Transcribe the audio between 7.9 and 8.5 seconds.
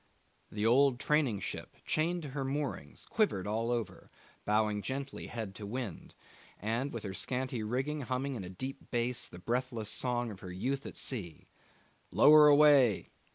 humming in a